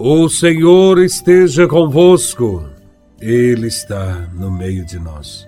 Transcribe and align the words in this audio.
O 0.00 0.28
Senhor 0.28 0.98
esteja 0.98 1.68
convosco, 1.68 2.68
Ele 3.20 3.68
está 3.68 4.28
no 4.34 4.50
meio 4.50 4.84
de 4.84 4.98
nós. 4.98 5.46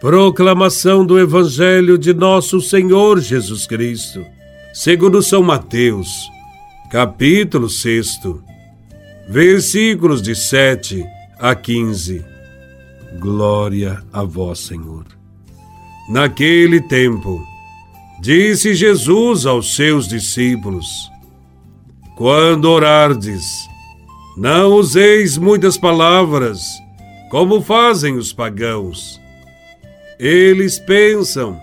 Proclamação 0.00 1.04
do 1.04 1.18
Evangelho 1.18 1.98
de 1.98 2.14
Nosso 2.14 2.60
Senhor 2.60 3.20
Jesus 3.20 3.66
Cristo, 3.66 4.24
segundo 4.72 5.20
São 5.20 5.42
Mateus, 5.42 6.08
capítulo 6.88 7.68
6, 7.68 8.20
versículos 9.28 10.22
de 10.22 10.36
7 10.36 11.04
a 11.40 11.52
15. 11.56 12.24
Glória 13.18 14.00
a 14.12 14.22
Vós, 14.22 14.60
Senhor. 14.60 15.04
Naquele 16.08 16.80
tempo, 16.80 17.44
disse 18.20 18.72
Jesus 18.72 19.46
aos 19.46 19.74
seus 19.74 20.06
discípulos: 20.06 21.10
quando 22.16 22.66
orardes, 22.66 23.68
não 24.36 24.74
useis 24.74 25.36
muitas 25.36 25.76
palavras, 25.76 26.64
como 27.30 27.60
fazem 27.60 28.16
os 28.16 28.32
pagãos. 28.32 29.20
Eles 30.18 30.78
pensam 30.78 31.58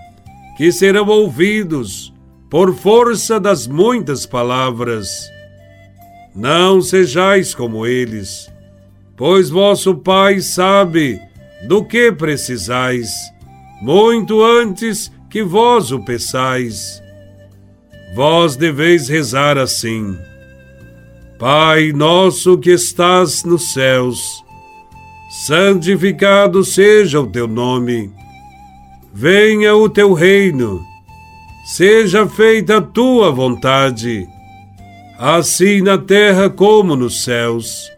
que 0.57 0.71
serão 0.71 1.07
ouvidos 1.07 2.13
por 2.49 2.75
força 2.75 3.39
das 3.39 3.65
muitas 3.65 4.25
palavras. 4.25 5.29
Não 6.35 6.81
sejais 6.81 7.55
como 7.55 7.85
eles, 7.85 8.52
pois 9.15 9.49
vosso 9.49 9.95
Pai 9.95 10.41
sabe 10.41 11.19
do 11.67 11.85
que 11.85 12.11
precisais, 12.11 13.09
muito 13.81 14.43
antes 14.43 15.09
que 15.29 15.43
vós 15.43 15.91
o 15.93 16.03
peçais. 16.03 17.02
Vós 18.13 18.57
deveis 18.57 19.07
rezar 19.07 19.57
assim. 19.57 20.17
Pai 21.42 21.92
nosso 21.92 22.56
que 22.56 22.70
estás 22.70 23.44
nos 23.44 23.73
céus, 23.73 24.45
santificado 25.28 26.64
seja 26.64 27.20
o 27.20 27.25
teu 27.25 27.48
nome. 27.48 28.11
Venha 29.11 29.75
o 29.75 29.89
teu 29.89 30.14
reino. 30.14 30.86
Seja 31.66 32.28
feita 32.28 32.78
a 32.78 32.81
tua 32.81 33.31
vontade, 33.31 34.28
assim 35.17 35.81
na 35.81 35.98
terra 35.98 36.48
como 36.48 36.95
nos 36.95 37.23
céus. 37.23 37.92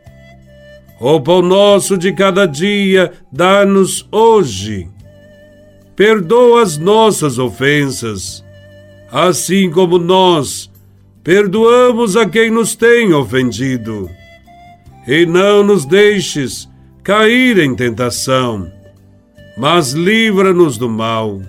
O 0.97 1.19
pão 1.19 1.41
nosso 1.41 1.97
de 1.97 2.13
cada 2.13 2.45
dia 2.45 3.11
dá-nos 3.29 4.07
hoje. 4.09 4.87
Perdoa 5.97 6.61
as 6.61 6.77
nossas 6.77 7.37
ofensas, 7.37 8.41
assim 9.11 9.69
como 9.69 9.97
nós 9.97 10.71
perdoamos 11.23 12.17
a 12.17 12.27
quem 12.27 12.51
nos 12.51 12.75
tem 12.75 13.13
ofendido. 13.13 14.09
E 15.07 15.25
não 15.25 15.63
nos 15.63 15.85
deixes 15.85 16.69
cair 17.03 17.57
em 17.59 17.75
tentação, 17.75 18.71
mas 19.57 19.91
livra-nos 19.91 20.77
do 20.77 20.89
mal. 20.89 21.41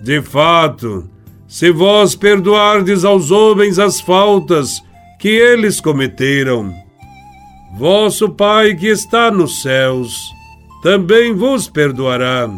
De 0.00 0.22
fato, 0.22 1.08
se 1.46 1.70
vós 1.70 2.14
perdoardes 2.14 3.04
aos 3.04 3.30
homens 3.30 3.78
as 3.78 4.00
faltas 4.00 4.82
que 5.18 5.28
eles 5.28 5.80
cometeram, 5.80 6.72
vosso 7.76 8.30
Pai 8.30 8.74
que 8.74 8.86
está 8.86 9.30
nos 9.30 9.60
céus 9.60 10.30
também 10.82 11.34
vos 11.34 11.68
perdoará. 11.68 12.48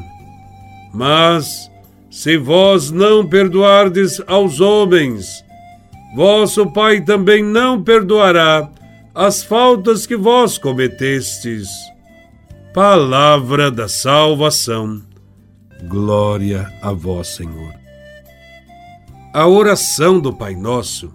Mas, 0.95 1.69
se 2.09 2.37
vós 2.37 2.91
não 2.91 3.27
perdoardes 3.27 4.23
aos 4.29 4.61
homens 4.61 5.43
vosso 6.15 6.71
Pai 6.71 7.01
também 7.01 7.43
não 7.43 7.83
perdoará 7.83 8.71
as 9.15 9.43
faltas 9.43 10.07
que 10.07 10.17
vós 10.17 10.59
cometestes. 10.59 11.69
Palavra 12.73 13.71
da 13.71 13.89
salvação. 13.89 15.03
Glória 15.85 16.73
a 16.81 16.93
vós, 16.93 17.29
Senhor. 17.29 17.75
A 19.35 19.47
oração 19.47 20.21
do 20.21 20.33
Pai 20.33 20.55
Nosso 20.55 21.13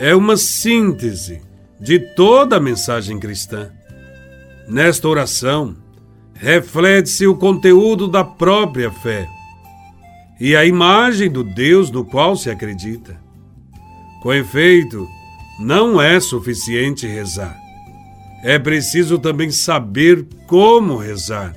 é 0.00 0.14
uma 0.14 0.36
síntese 0.36 1.40
de 1.80 1.98
toda 1.98 2.56
a 2.56 2.60
mensagem 2.60 3.18
cristã. 3.18 3.70
Nesta 4.68 5.08
oração, 5.08 5.76
reflete-se 6.34 7.26
o 7.26 7.36
conteúdo 7.36 8.08
da 8.08 8.24
própria 8.24 8.90
fé 8.90 9.28
e 10.40 10.54
a 10.54 10.64
imagem 10.64 11.30
do 11.30 11.42
Deus 11.42 11.90
no 11.90 12.04
qual 12.04 12.36
se 12.36 12.50
acredita. 12.50 13.25
Com 14.22 14.32
efeito, 14.32 15.06
não 15.58 16.00
é 16.00 16.20
suficiente 16.20 17.06
rezar. 17.06 17.56
É 18.42 18.58
preciso 18.58 19.18
também 19.18 19.50
saber 19.50 20.26
como 20.46 20.96
rezar. 20.96 21.54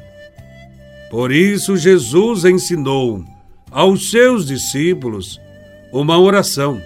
Por 1.10 1.32
isso, 1.32 1.76
Jesus 1.76 2.46
ensinou 2.46 3.24
aos 3.72 4.10
seus 4.10 4.46
discípulos 4.46 5.40
uma 5.92 6.18
oração 6.18 6.82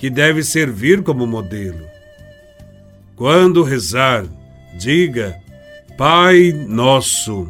que 0.00 0.10
deve 0.10 0.42
servir 0.42 1.02
como 1.02 1.26
modelo. 1.26 1.86
Quando 3.16 3.62
rezar, 3.62 4.24
diga: 4.76 5.36
Pai 5.96 6.52
Nosso. 6.52 7.48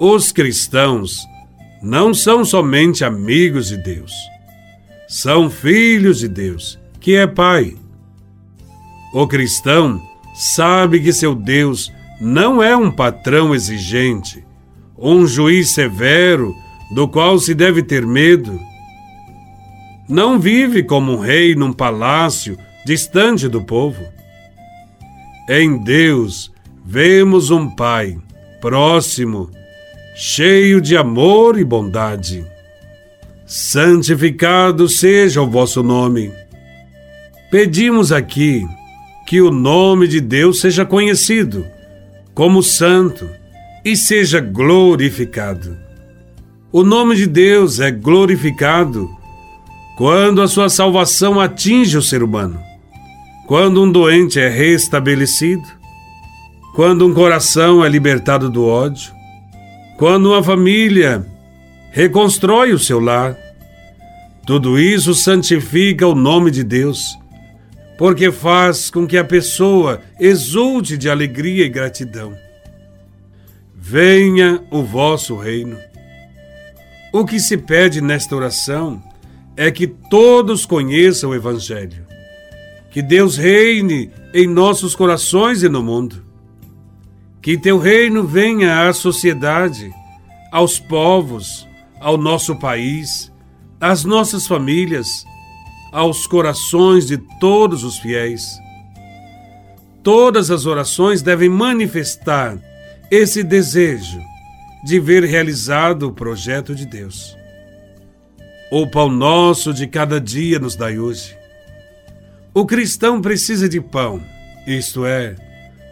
Os 0.00 0.32
cristãos 0.32 1.24
não 1.80 2.12
são 2.12 2.44
somente 2.44 3.04
amigos 3.04 3.68
de 3.68 3.76
Deus 3.76 4.12
são 5.14 5.48
filhos 5.48 6.18
de 6.18 6.26
Deus, 6.26 6.76
que 6.98 7.14
é 7.14 7.24
Pai. 7.24 7.76
O 9.12 9.28
cristão 9.28 10.02
sabe 10.34 10.98
que 10.98 11.12
seu 11.12 11.36
Deus 11.36 11.92
não 12.20 12.60
é 12.60 12.76
um 12.76 12.90
patrão 12.90 13.54
exigente, 13.54 14.44
um 14.98 15.24
juiz 15.24 15.72
severo 15.72 16.52
do 16.96 17.06
qual 17.06 17.38
se 17.38 17.54
deve 17.54 17.80
ter 17.80 18.04
medo. 18.04 18.58
Não 20.08 20.40
vive 20.40 20.82
como 20.82 21.12
um 21.12 21.20
rei 21.20 21.54
num 21.54 21.72
palácio 21.72 22.58
distante 22.84 23.46
do 23.46 23.62
povo. 23.62 24.04
Em 25.48 25.78
Deus 25.84 26.50
vemos 26.84 27.52
um 27.52 27.70
Pai 27.70 28.18
próximo, 28.60 29.48
cheio 30.16 30.80
de 30.80 30.96
amor 30.96 31.56
e 31.56 31.62
bondade 31.62 32.52
santificado 33.46 34.88
seja 34.88 35.42
o 35.42 35.50
vosso 35.50 35.82
nome. 35.82 36.32
Pedimos 37.50 38.10
aqui 38.10 38.66
que 39.26 39.40
o 39.40 39.50
nome 39.50 40.08
de 40.08 40.20
Deus 40.20 40.60
seja 40.60 40.84
conhecido 40.84 41.64
como 42.34 42.62
santo 42.62 43.28
e 43.84 43.96
seja 43.96 44.40
glorificado. 44.40 45.76
O 46.72 46.82
nome 46.82 47.14
de 47.14 47.26
Deus 47.26 47.80
é 47.80 47.90
glorificado 47.90 49.08
quando 49.96 50.42
a 50.42 50.48
sua 50.48 50.68
salvação 50.68 51.38
atinge 51.38 51.96
o 51.96 52.02
ser 52.02 52.22
humano, 52.22 52.58
quando 53.46 53.80
um 53.82 53.90
doente 53.90 54.40
é 54.40 54.48
restabelecido, 54.48 55.68
quando 56.74 57.06
um 57.06 57.14
coração 57.14 57.84
é 57.84 57.88
libertado 57.88 58.50
do 58.50 58.64
ódio, 58.64 59.12
quando 59.96 60.30
uma 60.30 60.42
família 60.42 61.24
reconstrói 61.94 62.72
o 62.72 62.78
seu 62.78 62.98
lar. 62.98 63.38
Tudo 64.44 64.80
isso 64.80 65.14
santifica 65.14 66.08
o 66.08 66.14
nome 66.14 66.50
de 66.50 66.64
Deus, 66.64 67.16
porque 67.96 68.32
faz 68.32 68.90
com 68.90 69.06
que 69.06 69.16
a 69.16 69.22
pessoa 69.22 70.02
exulte 70.18 70.98
de 70.98 71.08
alegria 71.08 71.64
e 71.64 71.68
gratidão. 71.68 72.36
Venha 73.72 74.60
o 74.72 74.82
vosso 74.82 75.36
reino. 75.36 75.78
O 77.12 77.24
que 77.24 77.38
se 77.38 77.56
pede 77.56 78.00
nesta 78.00 78.34
oração 78.34 79.00
é 79.56 79.70
que 79.70 79.86
todos 79.86 80.66
conheçam 80.66 81.30
o 81.30 81.34
Evangelho, 81.34 82.04
que 82.90 83.00
Deus 83.00 83.36
reine 83.36 84.10
em 84.34 84.48
nossos 84.48 84.96
corações 84.96 85.62
e 85.62 85.68
no 85.68 85.80
mundo, 85.80 86.24
que 87.40 87.56
teu 87.56 87.78
reino 87.78 88.24
venha 88.26 88.88
à 88.88 88.92
sociedade, 88.92 89.94
aos 90.50 90.80
povos, 90.80 91.68
ao 92.04 92.18
nosso 92.18 92.54
país, 92.54 93.32
às 93.80 94.04
nossas 94.04 94.46
famílias, 94.46 95.24
aos 95.90 96.26
corações 96.26 97.06
de 97.06 97.16
todos 97.40 97.82
os 97.82 97.96
fiéis. 97.96 98.58
Todas 100.02 100.50
as 100.50 100.66
orações 100.66 101.22
devem 101.22 101.48
manifestar 101.48 102.58
esse 103.10 103.42
desejo 103.42 104.20
de 104.84 105.00
ver 105.00 105.24
realizado 105.24 106.08
o 106.08 106.12
projeto 106.12 106.74
de 106.74 106.84
Deus. 106.84 107.34
O 108.70 108.86
pão 108.86 109.08
nosso 109.08 109.72
de 109.72 109.86
cada 109.86 110.20
dia 110.20 110.58
nos 110.58 110.76
dai 110.76 110.98
hoje. 110.98 111.34
O 112.52 112.66
cristão 112.66 113.22
precisa 113.22 113.66
de 113.66 113.80
pão, 113.80 114.20
isto 114.66 115.06
é, 115.06 115.36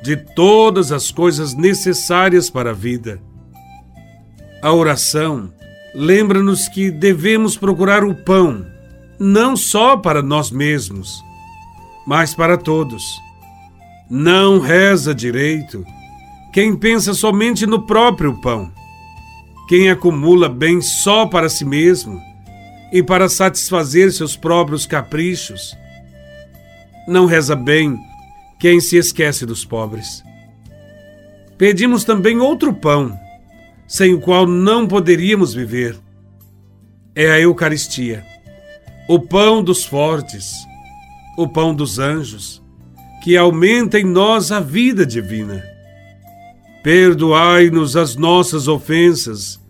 de 0.02 0.18
todas 0.18 0.92
as 0.92 1.10
coisas 1.10 1.54
necessárias 1.54 2.50
para 2.50 2.72
a 2.72 2.74
vida. 2.74 3.18
A 4.60 4.74
oração 4.74 5.50
lembra-nos 5.94 6.68
que 6.68 6.90
devemos 6.90 7.56
procurar 7.56 8.04
o 8.04 8.14
pão, 8.14 8.66
não 9.18 9.56
só 9.56 9.96
para 9.96 10.22
nós 10.22 10.50
mesmos, 10.50 11.22
mas 12.06 12.34
para 12.34 12.56
todos. 12.56 13.20
Não 14.10 14.58
reza 14.58 15.14
direito 15.14 15.84
quem 16.52 16.76
pensa 16.76 17.14
somente 17.14 17.66
no 17.66 17.86
próprio 17.86 18.38
pão, 18.40 18.70
quem 19.68 19.88
acumula 19.88 20.50
bem 20.50 20.82
só 20.82 21.26
para 21.26 21.48
si 21.48 21.64
mesmo 21.64 22.20
e 22.92 23.02
para 23.02 23.28
satisfazer 23.28 24.12
seus 24.12 24.36
próprios 24.36 24.84
caprichos. 24.84 25.74
Não 27.08 27.24
reza 27.24 27.56
bem 27.56 27.98
quem 28.60 28.80
se 28.80 28.98
esquece 28.98 29.46
dos 29.46 29.64
pobres. 29.64 30.22
Pedimos 31.56 32.04
também 32.04 32.38
outro 32.38 32.74
pão, 32.74 33.18
sem 33.92 34.14
o 34.14 34.20
qual 34.20 34.46
não 34.46 34.88
poderíamos 34.88 35.52
viver. 35.52 35.98
É 37.14 37.30
a 37.30 37.38
Eucaristia, 37.38 38.24
o 39.06 39.20
pão 39.20 39.62
dos 39.62 39.84
fortes, 39.84 40.54
o 41.36 41.46
pão 41.46 41.74
dos 41.74 41.98
anjos, 41.98 42.62
que 43.22 43.36
aumenta 43.36 44.00
em 44.00 44.04
nós 44.04 44.50
a 44.50 44.60
vida 44.60 45.04
divina. 45.04 45.62
Perdoai-nos 46.82 47.94
as 47.94 48.16
nossas 48.16 48.66
ofensas, 48.66 49.60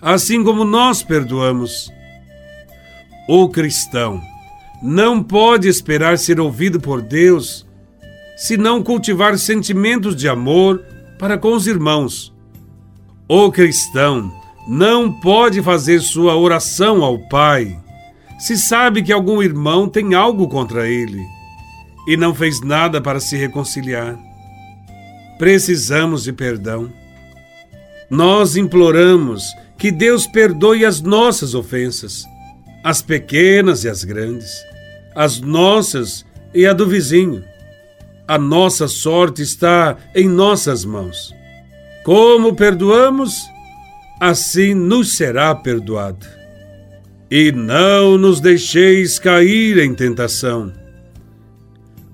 assim 0.00 0.42
como 0.42 0.64
nós 0.64 1.02
perdoamos. 1.02 1.92
O 3.28 3.46
cristão 3.50 4.22
não 4.82 5.22
pode 5.22 5.68
esperar 5.68 6.16
ser 6.16 6.40
ouvido 6.40 6.80
por 6.80 7.02
Deus 7.02 7.66
se 8.38 8.56
não 8.56 8.82
cultivar 8.82 9.36
sentimentos 9.36 10.16
de 10.16 10.30
amor 10.30 10.82
para 11.18 11.36
com 11.36 11.52
os 11.52 11.66
irmãos. 11.66 12.34
O 13.28 13.50
cristão 13.50 14.32
não 14.68 15.12
pode 15.12 15.60
fazer 15.60 16.00
sua 16.00 16.36
oração 16.36 17.02
ao 17.02 17.18
Pai 17.18 17.76
se 18.38 18.56
sabe 18.56 19.02
que 19.02 19.12
algum 19.12 19.42
irmão 19.42 19.88
tem 19.88 20.14
algo 20.14 20.48
contra 20.48 20.88
ele 20.88 21.26
e 22.06 22.16
não 22.16 22.32
fez 22.32 22.60
nada 22.60 23.00
para 23.00 23.18
se 23.18 23.36
reconciliar. 23.36 24.16
Precisamos 25.38 26.22
de 26.22 26.32
perdão. 26.32 26.88
Nós 28.08 28.56
imploramos 28.56 29.42
que 29.76 29.90
Deus 29.90 30.26
perdoe 30.26 30.84
as 30.84 31.00
nossas 31.00 31.52
ofensas, 31.52 32.24
as 32.84 33.02
pequenas 33.02 33.82
e 33.82 33.88
as 33.88 34.04
grandes, 34.04 34.52
as 35.16 35.40
nossas 35.40 36.24
e 36.54 36.64
a 36.64 36.72
do 36.72 36.86
vizinho. 36.86 37.42
A 38.28 38.38
nossa 38.38 38.86
sorte 38.86 39.42
está 39.42 39.96
em 40.14 40.28
nossas 40.28 40.84
mãos. 40.84 41.34
Como 42.06 42.54
perdoamos, 42.54 43.50
assim 44.20 44.72
nos 44.72 45.16
será 45.16 45.52
perdoado. 45.52 46.24
E 47.28 47.50
não 47.50 48.16
nos 48.16 48.40
deixeis 48.40 49.18
cair 49.18 49.76
em 49.78 49.92
tentação 49.92 50.72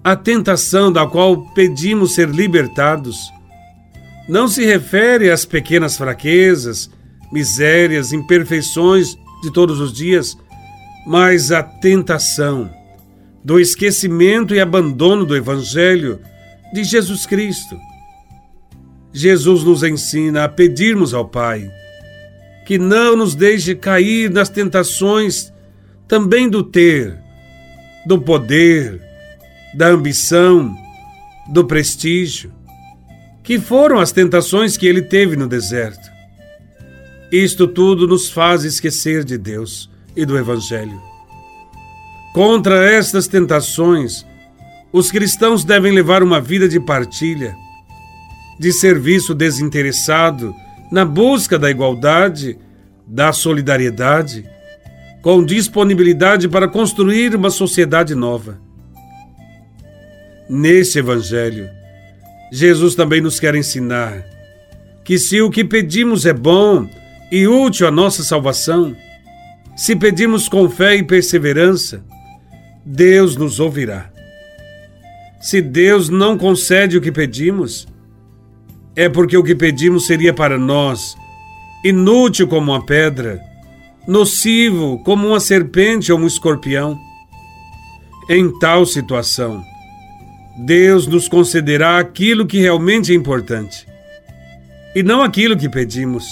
a 0.04 0.16
tentação 0.16 0.90
da 0.90 1.06
qual 1.06 1.46
pedimos 1.54 2.14
ser 2.14 2.28
libertados 2.28 3.32
não 4.28 4.48
se 4.48 4.64
refere 4.64 5.30
às 5.30 5.44
pequenas 5.44 5.96
fraquezas, 5.96 6.90
misérias, 7.32 8.12
imperfeições 8.12 9.16
de 9.42 9.52
todos 9.52 9.78
os 9.78 9.92
dias, 9.92 10.36
mas 11.06 11.52
à 11.52 11.62
tentação 11.62 12.68
do 13.44 13.60
esquecimento 13.60 14.54
e 14.54 14.60
abandono 14.60 15.24
do 15.24 15.36
Evangelho 15.36 16.18
de 16.72 16.82
Jesus 16.82 17.26
Cristo. 17.26 17.76
Jesus 19.12 19.62
nos 19.64 19.82
ensina 19.82 20.44
a 20.44 20.48
pedirmos 20.48 21.12
ao 21.12 21.28
Pai 21.28 21.70
que 22.64 22.78
não 22.78 23.16
nos 23.16 23.34
deixe 23.34 23.74
cair 23.74 24.30
nas 24.30 24.48
tentações 24.48 25.52
também 26.06 26.48
do 26.48 26.62
ter, 26.62 27.18
do 28.06 28.20
poder, 28.20 29.00
da 29.74 29.88
ambição, 29.88 30.74
do 31.48 31.64
prestígio, 31.64 32.52
que 33.42 33.58
foram 33.58 33.98
as 33.98 34.12
tentações 34.12 34.76
que 34.76 34.86
ele 34.86 35.02
teve 35.02 35.36
no 35.36 35.48
deserto. 35.48 36.10
Isto 37.30 37.66
tudo 37.66 38.06
nos 38.06 38.30
faz 38.30 38.62
esquecer 38.64 39.24
de 39.24 39.38
Deus 39.38 39.90
e 40.14 40.24
do 40.24 40.36
Evangelho. 40.36 41.00
Contra 42.32 42.90
estas 42.90 43.26
tentações, 43.26 44.24
os 44.92 45.10
cristãos 45.10 45.64
devem 45.64 45.92
levar 45.92 46.22
uma 46.22 46.40
vida 46.40 46.68
de 46.68 46.78
partilha, 46.78 47.56
de 48.62 48.72
serviço 48.72 49.34
desinteressado 49.34 50.54
na 50.88 51.04
busca 51.04 51.58
da 51.58 51.68
igualdade, 51.68 52.56
da 53.04 53.32
solidariedade, 53.32 54.48
com 55.20 55.44
disponibilidade 55.44 56.48
para 56.48 56.68
construir 56.68 57.34
uma 57.34 57.50
sociedade 57.50 58.14
nova. 58.14 58.60
Neste 60.48 61.00
Evangelho, 61.00 61.68
Jesus 62.52 62.94
também 62.94 63.20
nos 63.20 63.40
quer 63.40 63.56
ensinar 63.56 64.24
que 65.04 65.18
se 65.18 65.42
o 65.42 65.50
que 65.50 65.64
pedimos 65.64 66.24
é 66.24 66.32
bom 66.32 66.88
e 67.32 67.48
útil 67.48 67.88
à 67.88 67.90
nossa 67.90 68.22
salvação, 68.22 68.94
se 69.76 69.96
pedimos 69.96 70.48
com 70.48 70.70
fé 70.70 70.94
e 70.94 71.02
perseverança, 71.02 72.04
Deus 72.86 73.34
nos 73.36 73.58
ouvirá. 73.58 74.08
Se 75.40 75.60
Deus 75.60 76.08
não 76.08 76.38
concede 76.38 76.96
o 76.96 77.00
que 77.00 77.10
pedimos, 77.10 77.90
é 78.94 79.08
porque 79.08 79.36
o 79.36 79.42
que 79.42 79.54
pedimos 79.54 80.06
seria 80.06 80.32
para 80.32 80.58
nós 80.58 81.16
inútil 81.84 82.46
como 82.46 82.72
uma 82.72 82.84
pedra, 82.84 83.40
nocivo 84.06 85.02
como 85.04 85.28
uma 85.28 85.40
serpente 85.40 86.12
ou 86.12 86.18
um 86.18 86.26
escorpião. 86.26 86.98
Em 88.28 88.56
tal 88.58 88.86
situação, 88.86 89.64
Deus 90.64 91.06
nos 91.06 91.28
concederá 91.28 91.98
aquilo 91.98 92.46
que 92.46 92.58
realmente 92.60 93.12
é 93.12 93.14
importante 93.14 93.86
e 94.94 95.02
não 95.02 95.22
aquilo 95.22 95.56
que 95.56 95.68
pedimos. 95.68 96.26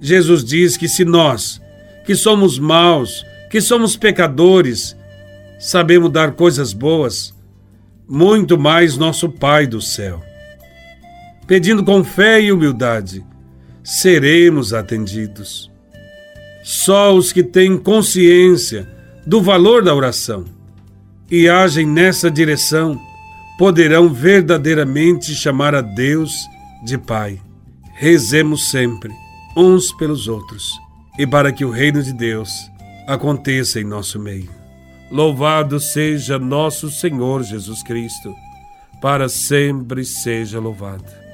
Jesus 0.00 0.44
diz 0.44 0.76
que 0.76 0.88
se 0.88 1.04
nós, 1.04 1.60
que 2.04 2.14
somos 2.14 2.58
maus, 2.58 3.24
que 3.50 3.60
somos 3.60 3.96
pecadores, 3.96 4.96
sabemos 5.58 6.10
dar 6.10 6.32
coisas 6.32 6.72
boas, 6.72 7.34
muito 8.08 8.58
mais 8.58 8.96
nosso 8.96 9.28
Pai 9.28 9.66
do 9.66 9.80
céu. 9.80 10.25
Pedindo 11.46 11.84
com 11.84 12.02
fé 12.02 12.40
e 12.40 12.50
humildade, 12.50 13.24
seremos 13.84 14.74
atendidos. 14.74 15.70
Só 16.64 17.14
os 17.14 17.32
que 17.32 17.44
têm 17.44 17.78
consciência 17.78 18.88
do 19.24 19.40
valor 19.40 19.84
da 19.84 19.94
oração 19.94 20.44
e 21.30 21.48
agem 21.48 21.86
nessa 21.86 22.28
direção 22.28 23.00
poderão 23.56 24.12
verdadeiramente 24.12 25.34
chamar 25.34 25.74
a 25.74 25.80
Deus 25.80 26.32
de 26.84 26.98
Pai. 26.98 27.40
Rezemos 27.94 28.70
sempre 28.70 29.12
uns 29.56 29.92
pelos 29.92 30.26
outros 30.26 30.72
e 31.16 31.26
para 31.26 31.52
que 31.52 31.64
o 31.64 31.70
reino 31.70 32.02
de 32.02 32.12
Deus 32.12 32.50
aconteça 33.06 33.80
em 33.80 33.84
nosso 33.84 34.18
meio. 34.18 34.50
Louvado 35.10 35.78
seja 35.78 36.38
nosso 36.38 36.90
Senhor 36.90 37.44
Jesus 37.44 37.82
Cristo, 37.84 38.34
para 39.00 39.28
sempre 39.28 40.04
seja 40.04 40.58
louvado. 40.58 41.25